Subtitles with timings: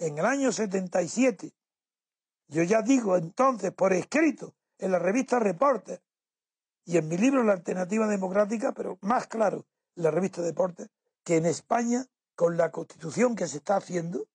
[0.00, 1.52] En el año 77,
[2.48, 6.02] yo ya digo entonces por escrito en la revista Reporter
[6.86, 10.88] y en mi libro La Alternativa Democrática, pero más claro, la revista Deportes,
[11.22, 14.26] que en España, con la constitución que se está haciendo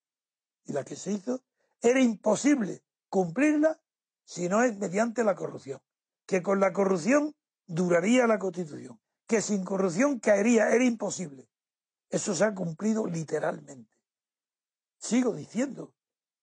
[0.66, 1.42] y la que se hizo,
[1.82, 3.82] era imposible cumplirla
[4.24, 5.82] si no es mediante la corrupción.
[6.28, 7.34] Que con la corrupción
[7.66, 11.50] duraría la constitución, que sin corrupción caería, era imposible.
[12.08, 13.95] Eso se ha cumplido literalmente.
[15.06, 15.94] Sigo diciendo,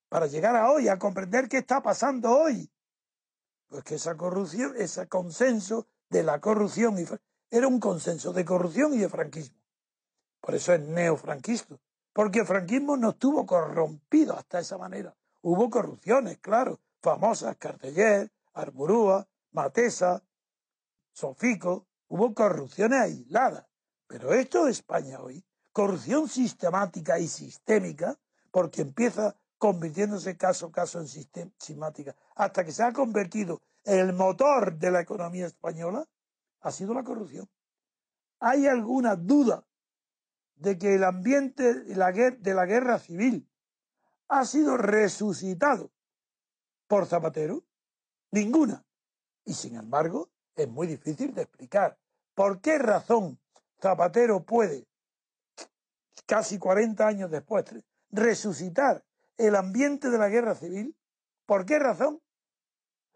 [0.08, 2.70] para llegar a hoy, a comprender qué está pasando hoy.
[3.66, 7.04] Pues que esa corrupción, ese consenso de la corrupción, y,
[7.50, 9.58] era un consenso de corrupción y de franquismo.
[10.40, 11.76] Por eso es neofranquista.
[12.12, 15.12] Porque el franquismo no estuvo corrompido hasta esa manera.
[15.40, 20.22] Hubo corrupciones, claro, famosas, Carteller, Arburúa, Matesa,
[21.12, 23.66] Sofico, hubo corrupciones aisladas.
[24.06, 28.20] Pero esto es España hoy, corrupción sistemática y sistémica,
[28.52, 34.12] porque empieza convirtiéndose caso a caso en sistemática, hasta que se ha convertido en el
[34.12, 36.08] motor de la economía española,
[36.60, 37.48] ha sido la corrupción.
[38.38, 39.66] ¿Hay alguna duda
[40.54, 43.48] de que el ambiente de la guerra civil
[44.28, 45.90] ha sido resucitado
[46.86, 47.64] por Zapatero?
[48.30, 48.84] Ninguna.
[49.44, 51.98] Y sin embargo, es muy difícil de explicar
[52.34, 53.40] por qué razón
[53.80, 54.86] Zapatero puede,
[56.26, 57.64] casi 40 años después,
[58.12, 59.04] resucitar
[59.38, 60.94] el ambiente de la guerra civil.
[61.46, 62.20] ¿Por qué razón?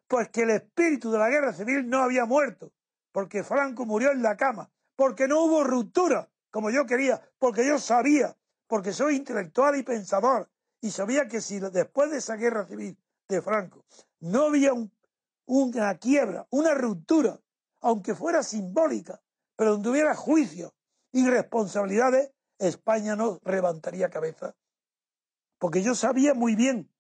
[0.09, 2.73] Pues que el espíritu de la guerra civil no había muerto,
[3.13, 7.79] porque Franco murió en la cama, porque no hubo ruptura, como yo quería, porque yo
[7.79, 10.49] sabía, porque soy intelectual y pensador,
[10.81, 12.99] y sabía que si después de esa guerra civil
[13.29, 13.85] de Franco
[14.21, 14.73] no había
[15.47, 17.39] una quiebra, una ruptura,
[17.81, 19.21] aunque fuera simbólica,
[19.57, 20.75] pero donde hubiera juicio
[21.13, 24.55] y responsabilidades, España no levantaría cabeza
[25.59, 26.91] porque yo sabía muy bien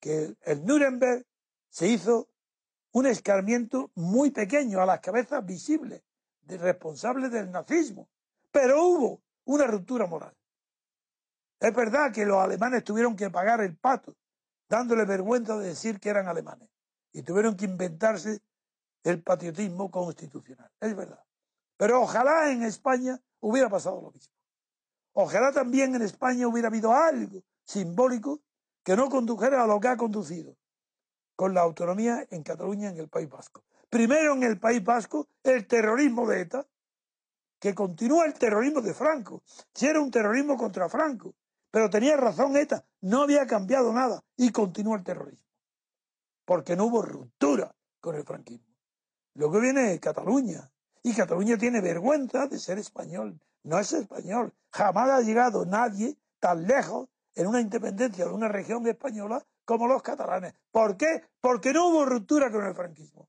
[0.00, 1.24] que el Nuremberg
[1.68, 2.28] se hizo
[2.92, 6.02] un escarmiento muy pequeño a las cabezas visibles
[6.42, 8.08] de responsables del nazismo,
[8.50, 10.36] pero hubo una ruptura moral.
[11.58, 14.16] Es verdad que los alemanes tuvieron que pagar el pato,
[14.68, 16.68] dándole vergüenza de decir que eran alemanes,
[17.12, 18.42] y tuvieron que inventarse
[19.02, 20.70] el patriotismo constitucional.
[20.80, 21.22] Es verdad.
[21.76, 24.33] Pero ojalá en España hubiera pasado lo mismo.
[25.14, 28.40] Ojalá también en España hubiera habido algo simbólico
[28.82, 30.56] que no condujera a lo que ha conducido
[31.36, 33.64] con la autonomía en Cataluña, en el País Vasco.
[33.88, 36.66] Primero en el País Vasco, el terrorismo de ETA,
[37.58, 39.42] que continúa el terrorismo de Franco.
[39.72, 41.34] Si era un terrorismo contra Franco,
[41.70, 45.48] pero tenía razón ETA, no había cambiado nada y continúa el terrorismo.
[46.44, 48.74] Porque no hubo ruptura con el franquismo.
[49.34, 50.70] Luego viene Cataluña,
[51.02, 54.54] y Cataluña tiene vergüenza de ser español, no es español.
[54.70, 60.02] Jamás ha llegado nadie tan lejos en una independencia de una región española como los
[60.02, 60.54] catalanes.
[60.70, 61.22] ¿Por qué?
[61.40, 63.28] Porque no hubo ruptura con el franquismo.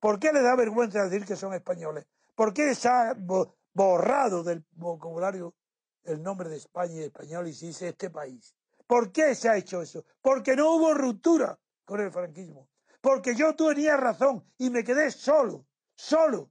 [0.00, 2.06] ¿Por qué le da vergüenza decir que son españoles?
[2.34, 3.16] ¿Por qué se ha
[3.72, 5.54] borrado del vocabulario
[6.04, 8.54] el nombre de España y español y se dice este país?
[8.86, 10.04] ¿Por qué se ha hecho eso?
[10.20, 12.68] Porque no hubo ruptura con el franquismo.
[13.00, 16.50] Porque yo tenía razón y me quedé solo, solo.